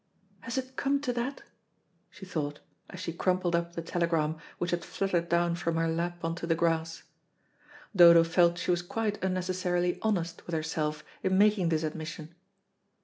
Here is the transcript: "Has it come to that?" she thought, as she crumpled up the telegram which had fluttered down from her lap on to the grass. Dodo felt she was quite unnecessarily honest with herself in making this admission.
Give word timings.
"Has 0.39 0.57
it 0.57 0.75
come 0.77 0.99
to 1.01 1.13
that?" 1.13 1.43
she 2.09 2.25
thought, 2.25 2.59
as 2.89 2.99
she 2.99 3.13
crumpled 3.13 3.55
up 3.55 3.73
the 3.75 3.83
telegram 3.83 4.37
which 4.57 4.71
had 4.71 4.83
fluttered 4.83 5.29
down 5.29 5.53
from 5.53 5.75
her 5.75 5.87
lap 5.87 6.25
on 6.25 6.33
to 6.37 6.47
the 6.47 6.55
grass. 6.55 7.03
Dodo 7.95 8.23
felt 8.23 8.57
she 8.57 8.71
was 8.71 8.81
quite 8.81 9.23
unnecessarily 9.23 9.99
honest 10.01 10.43
with 10.47 10.55
herself 10.55 11.03
in 11.21 11.37
making 11.37 11.69
this 11.69 11.83
admission. 11.83 12.33